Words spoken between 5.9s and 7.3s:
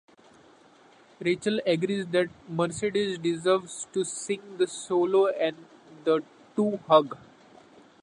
the two hug.